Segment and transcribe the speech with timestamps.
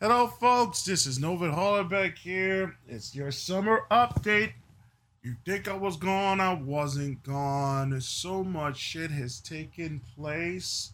[0.00, 0.82] Hello, folks.
[0.82, 2.74] This is Novin Hollerbeck here.
[2.88, 4.52] It's your summer update.
[5.22, 6.40] You think I was gone?
[6.40, 7.98] I wasn't gone.
[8.00, 10.92] So much shit has taken place.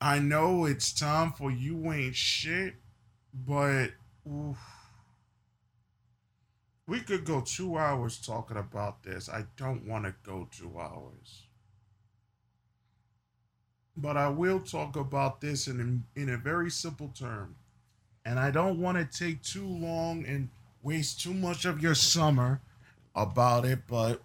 [0.00, 2.74] I know it's time for you ain't shit,
[3.32, 3.92] but
[4.28, 4.58] oof.
[6.88, 9.28] we could go two hours talking about this.
[9.28, 11.47] I don't want to go two hours
[14.00, 17.56] but I will talk about this in in a very simple term.
[18.24, 20.50] And I don't want to take too long and
[20.82, 22.60] waste too much of your summer
[23.14, 24.22] about it, but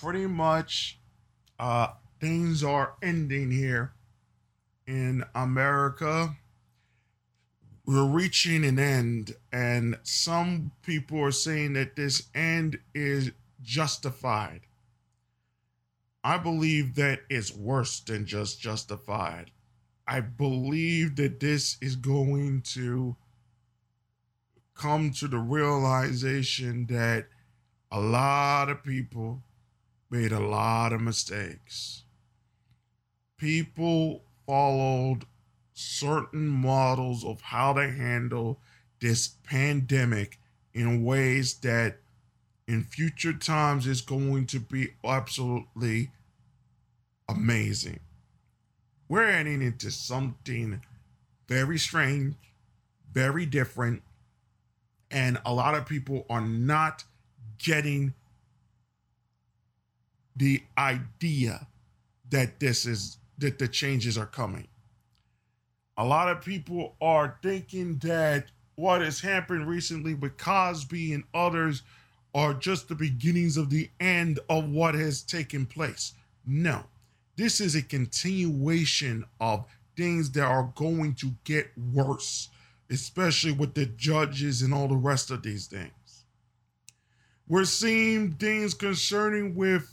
[0.00, 0.98] pretty much
[1.58, 1.88] uh,
[2.20, 3.92] things are ending here
[4.86, 6.36] in America.
[7.86, 13.32] We're reaching an end, and some people are saying that this end is
[13.62, 14.60] justified.
[16.24, 19.50] I believe that it's worse than just justified.
[20.06, 23.16] I believe that this is going to
[24.74, 27.26] come to the realization that
[27.90, 29.42] a lot of people
[30.10, 32.04] made a lot of mistakes.
[33.36, 35.24] People followed
[35.74, 38.60] certain models of how to handle
[39.00, 40.38] this pandemic
[40.74, 41.98] in ways that
[42.68, 46.10] in future times is going to be absolutely
[47.26, 47.98] amazing.
[49.08, 50.82] We're heading into something
[51.48, 52.34] very strange,
[53.10, 54.02] very different,
[55.10, 57.04] and a lot of people are not
[57.58, 58.12] getting
[60.36, 61.66] the idea
[62.28, 64.68] that this is that the changes are coming.
[65.96, 71.82] A lot of people are thinking that what has happened recently with Cosby and others
[72.34, 76.14] are just the beginnings of the end of what has taken place.
[76.46, 76.84] No,
[77.36, 82.48] this is a continuation of things that are going to get worse,
[82.90, 86.24] especially with the judges and all the rest of these things.
[87.48, 89.90] We're seeing things concerning with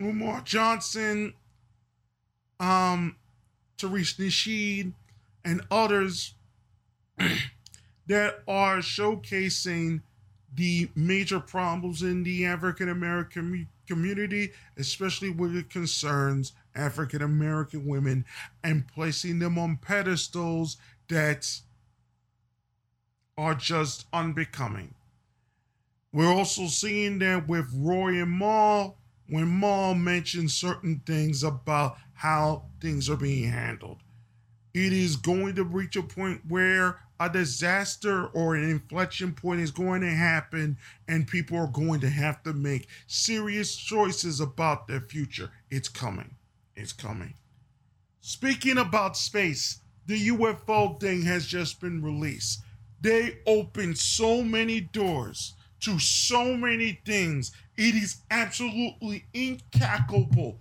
[0.00, 1.34] Umar Johnson,
[2.58, 3.16] um,
[3.76, 4.92] Tariq Nasheed,
[5.44, 6.34] and others
[8.06, 10.02] that are showcasing
[10.54, 18.24] the major problems in the African American community, especially when it concerns African American women
[18.62, 20.76] and placing them on pedestals
[21.08, 21.60] that
[23.36, 24.94] are just unbecoming.
[26.12, 28.96] We're also seeing that with Roy and Mal
[29.28, 33.98] when Mal mentions certain things about how things are being handled.
[34.74, 39.70] It is going to reach a point where a disaster or an inflection point is
[39.70, 45.00] going to happen and people are going to have to make serious choices about their
[45.00, 45.50] future.
[45.70, 46.36] It's coming.
[46.76, 47.34] It's coming.
[48.20, 52.62] Speaking about space, the UFO thing has just been released.
[53.00, 57.52] They opened so many doors to so many things.
[57.76, 60.58] It is absolutely incalculable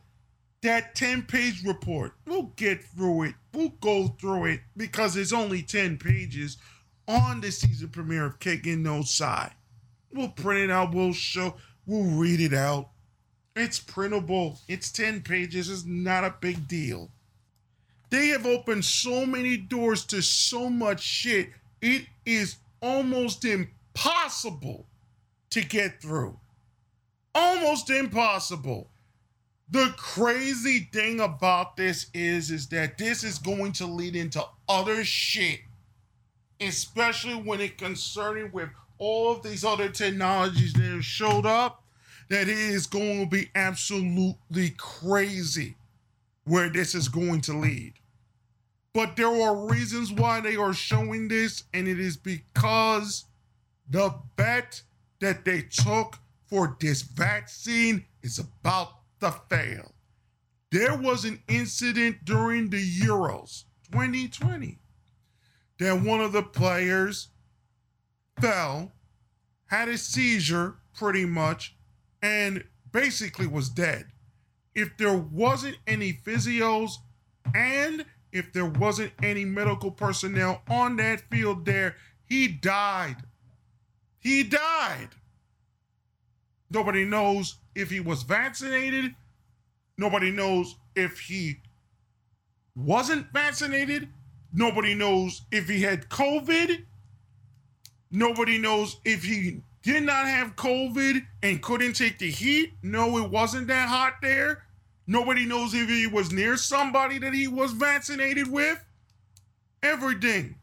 [0.61, 2.13] that 10 page report.
[2.25, 3.35] We'll get through it.
[3.53, 6.57] We'll go through it because it's only 10 pages
[7.07, 9.51] on the season premiere of Kicking No Side.
[10.11, 10.93] We'll print it out.
[10.93, 11.55] We'll show.
[11.85, 12.89] We'll read it out.
[13.55, 14.59] It's printable.
[14.67, 15.69] It's 10 pages.
[15.69, 17.09] It's not a big deal.
[18.09, 21.49] They have opened so many doors to so much shit.
[21.81, 24.85] It is almost impossible
[25.49, 26.39] to get through.
[27.35, 28.89] Almost impossible.
[29.69, 35.03] The crazy thing about this is is that this is going to lead into other
[35.03, 35.59] shit,
[36.61, 41.83] especially when it concerning with all of these other technologies that have showed up.
[42.29, 45.75] That it is going to be absolutely crazy
[46.43, 47.93] where this is going to lead.
[48.93, 53.25] But there are reasons why they are showing this, and it is because
[53.89, 54.81] the bet
[55.19, 56.17] that they took
[56.47, 59.93] for this vaccine is about the fail.
[60.71, 64.79] There was an incident during the Euros 2020
[65.79, 67.29] that one of the players
[68.39, 68.91] fell,
[69.67, 71.75] had a seizure pretty much,
[72.21, 74.07] and basically was dead.
[74.75, 76.91] If there wasn't any physios
[77.55, 83.17] and if there wasn't any medical personnel on that field there, he died.
[84.19, 85.09] He died.
[86.69, 89.13] Nobody knows if he was vaccinated.
[89.97, 91.57] Nobody knows if he
[92.75, 94.09] wasn't vaccinated.
[94.51, 96.83] Nobody knows if he had COVID.
[98.09, 102.73] Nobody knows if he did not have COVID and couldn't take the heat.
[102.81, 104.63] No, it wasn't that hot there.
[105.05, 108.83] Nobody knows if he was near somebody that he was vaccinated with.
[109.83, 110.55] Everything.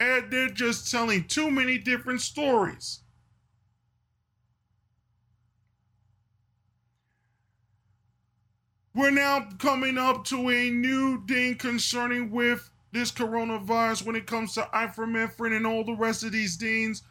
[0.00, 3.03] they're, they're just telling too many different stories.
[8.94, 14.54] We're now coming up to a new thing concerning with this coronavirus when it comes
[14.54, 17.02] to ivermectin and all the rest of these things.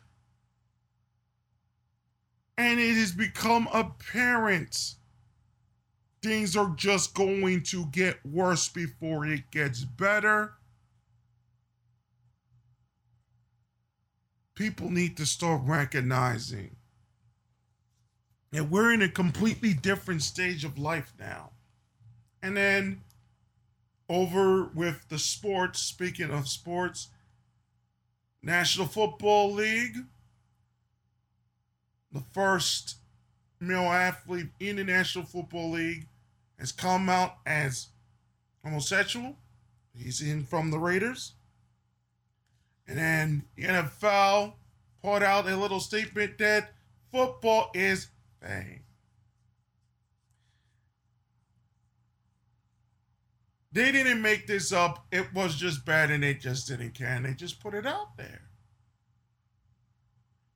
[2.58, 4.96] And it has become apparent
[6.24, 10.54] things are just going to get worse before it gets better.
[14.56, 16.78] People need to start recognizing
[18.52, 21.53] that we're in a completely different stage of life now.
[22.44, 23.02] And then
[24.10, 27.08] over with the sports, speaking of sports,
[28.42, 29.96] National Football League,
[32.12, 32.98] the first
[33.62, 36.08] male athlete in the National Football League
[36.60, 37.88] has come out as
[38.64, 39.38] homosexual.
[39.98, 41.32] He's in from the Raiders.
[42.86, 44.54] And then the NFL
[45.02, 46.74] put out a little statement that
[47.10, 48.10] football is
[48.42, 48.83] fame.
[53.74, 55.06] They didn't make this up.
[55.12, 57.08] It was just bad and they just didn't care.
[57.08, 58.44] And they just put it out there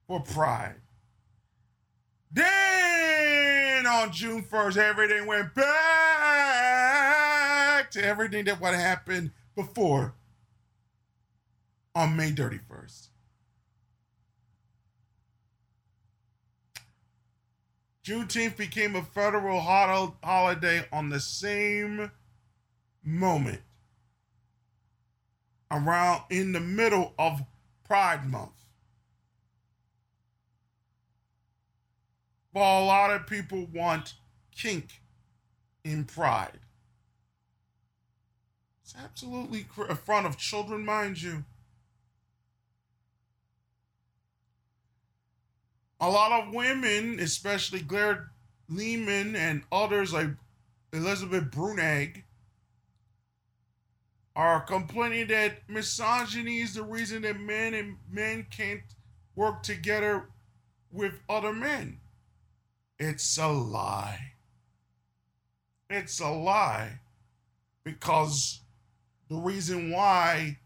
[0.07, 0.75] for pride.
[2.31, 5.65] Then on June 1st, everything went back
[7.91, 10.13] to everything that what happened before
[11.95, 13.07] on May 31st.
[18.05, 22.11] Juneteenth became a federal holiday on the same
[23.07, 23.61] moment
[25.71, 27.41] around in the middle of
[27.85, 28.65] Pride Month.
[32.53, 34.15] Well, a lot of people want
[34.55, 35.01] kink
[35.83, 36.59] in Pride.
[38.83, 41.45] It's absolutely in front of children, mind you.
[45.99, 48.31] A lot of women, especially Claire
[48.69, 50.29] Lehmann and others like
[50.93, 52.23] Elizabeth Bruenig,
[54.37, 58.83] are complaining that misogyny is the reason that men and men can't
[59.35, 60.29] work together
[60.91, 61.99] with other men.
[62.99, 64.33] It's a lie.
[65.89, 66.99] It's a lie
[67.83, 68.61] because
[69.27, 70.59] the reason why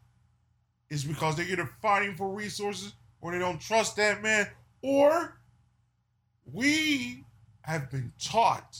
[0.89, 2.91] is because they're either fighting for resources
[3.21, 4.47] or they don't trust that man,
[4.81, 5.37] or
[6.51, 7.23] we
[7.61, 8.79] have been taught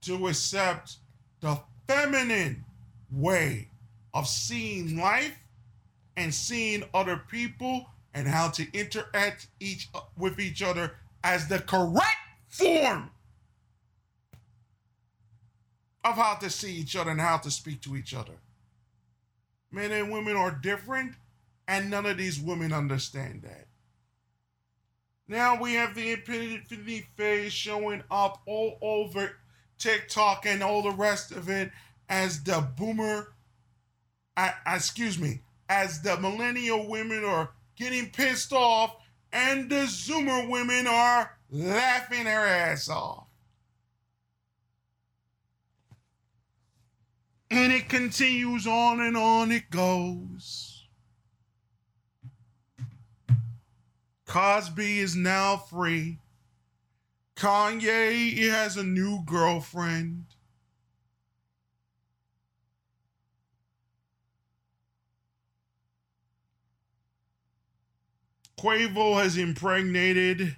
[0.00, 0.96] to accept
[1.40, 2.64] the feminine
[3.12, 3.68] way
[4.14, 5.38] of seeing life
[6.16, 12.16] and seeing other people and how to interact each with each other as the correct
[12.48, 13.10] form
[16.04, 18.34] of how to see each other and how to speak to each other.
[19.70, 21.14] Men and women are different,
[21.66, 23.66] and none of these women understand that.
[25.28, 29.36] Now we have the infinity phase showing up all over
[29.78, 31.70] TikTok and all the rest of it
[32.08, 33.34] as the boomer
[34.38, 38.94] I, excuse me, as the millennial women are getting pissed off
[39.32, 43.26] and the Zoomer women are laughing their ass off.
[47.50, 50.86] And it continues on and on it goes.
[54.26, 56.20] Cosby is now free.
[57.34, 60.26] Kanye has a new girlfriend.
[68.58, 70.56] Quavo has impregnated.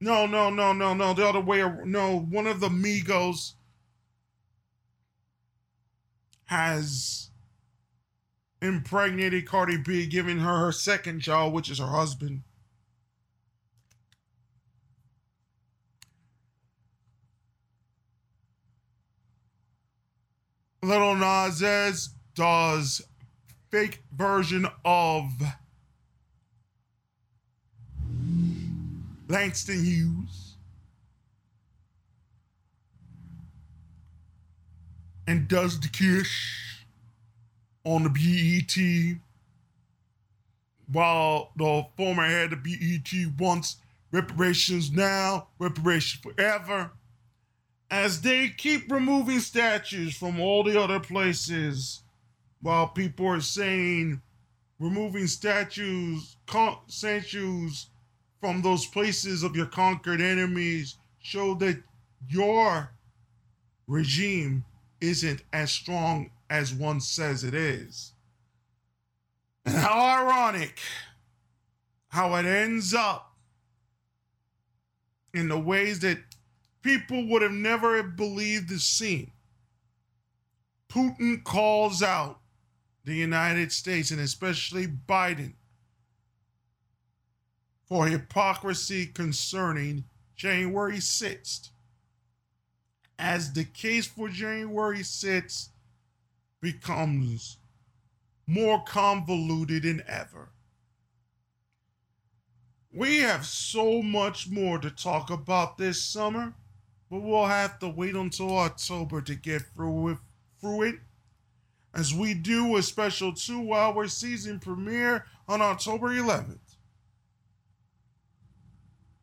[0.00, 1.14] No, no, no, no, no.
[1.14, 1.62] The other way.
[1.84, 3.54] No, one of the Migos
[6.46, 7.30] has
[8.60, 12.42] impregnated Cardi B, giving her her second child, which is her husband.
[20.82, 23.02] Lil Nas does
[23.70, 25.30] fake version of
[29.30, 30.56] Langston Hughes,
[35.28, 36.28] and does the kiss
[37.84, 39.20] on the BET
[40.90, 43.08] while the former head of BET
[43.38, 43.76] wants
[44.10, 46.90] reparations now, reparations forever.
[47.88, 52.02] As they keep removing statues from all the other places,
[52.60, 54.20] while people are saying
[54.80, 56.36] removing statues,
[56.88, 57.89] statues
[58.40, 61.82] from those places of your conquered enemies show that
[62.28, 62.90] your
[63.86, 64.64] regime
[65.00, 68.12] isn't as strong as one says it is.
[69.64, 70.78] And how ironic
[72.10, 73.36] how it ends up
[75.32, 76.18] in the ways that
[76.82, 79.30] people would have never believed the scene.
[80.88, 82.40] Putin calls out
[83.04, 85.54] the United States and especially Biden
[87.90, 90.04] for hypocrisy concerning
[90.36, 91.70] January 6th.
[93.18, 95.70] As the case for January 6th
[96.60, 97.58] becomes
[98.46, 100.50] more convoluted than ever.
[102.92, 106.54] We have so much more to talk about this summer,
[107.10, 110.18] but we'll have to wait until October to get through it,
[110.60, 110.94] through it
[111.92, 116.69] as we do a special two hour season premiere on October 11th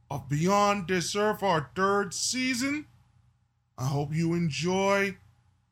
[0.09, 2.85] of Beyond This Earth, our third season.
[3.77, 5.17] I hope you enjoy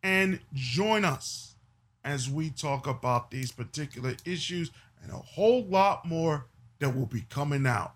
[0.04, 1.56] and join us
[2.04, 6.46] as we talk about these particular issues and a whole lot more
[6.80, 7.96] that will be coming out.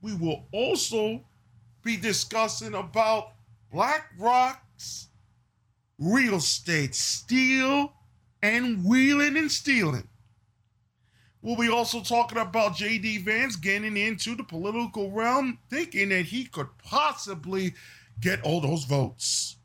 [0.00, 1.24] We will also
[1.82, 3.32] be discussing about
[3.72, 5.08] BlackRock's
[5.98, 7.92] real estate steal
[8.42, 10.08] and wheeling and stealing.
[11.40, 13.18] We'll be also talking about J.D.
[13.18, 17.74] Vance getting into the political realm, thinking that he could possibly
[18.20, 19.56] get all those votes.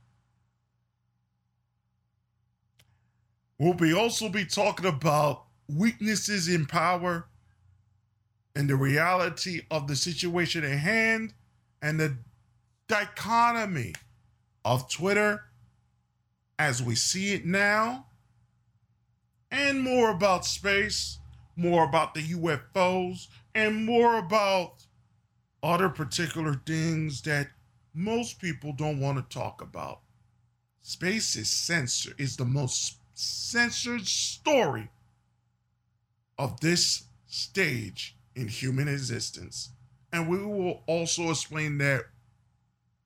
[3.57, 7.27] We'll be also be talking about weaknesses in power
[8.55, 11.33] and the reality of the situation at hand
[11.81, 12.17] and the
[12.87, 13.93] dichotomy
[14.63, 15.45] of Twitter
[16.59, 18.05] as we see it now,
[19.51, 21.17] and more about space,
[21.55, 24.85] more about the UFOs, and more about
[25.61, 27.47] other particular things that
[27.93, 30.01] most people don't want to talk about.
[30.81, 34.89] Space is censored is the most censored story
[36.37, 39.69] of this stage in human existence.
[40.11, 42.03] And we will also explain that,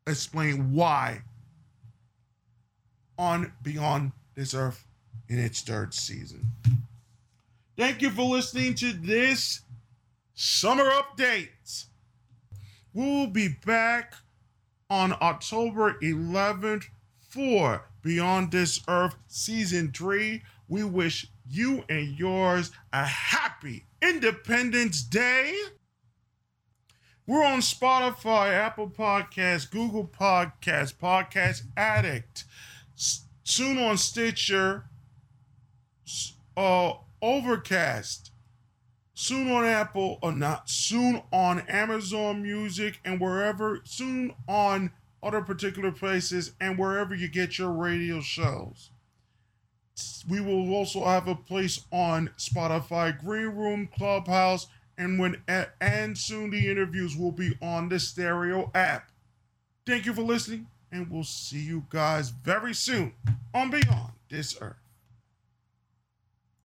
[0.07, 1.21] explain why
[3.17, 4.85] on Beyond This Earth
[5.29, 6.51] in its third season.
[7.77, 9.61] Thank you for listening to this
[10.33, 11.85] summer update.
[12.91, 14.15] We'll be back
[14.89, 16.85] on October 11th
[17.29, 20.41] for Beyond This Earth Season 3.
[20.67, 25.55] We wish you and yours a happy Independence Day.
[27.27, 32.45] We're on Spotify, Apple Podcasts, Google Podcasts, Podcast Addict,
[32.95, 34.85] soon on Stitcher,
[36.55, 38.31] uh, Overcast,
[39.13, 44.91] soon on Apple, or not soon on Amazon Music, and wherever, soon on
[45.23, 48.91] other particular places, and wherever you get your radio shows.
[50.29, 55.41] We will also have a place on Spotify, Green Room, Clubhouse, and when
[55.79, 59.11] and soon the interviews will be on the Stereo app.
[59.85, 63.13] Thank you for listening, and we'll see you guys very soon
[63.53, 64.86] on Beyond This Earth.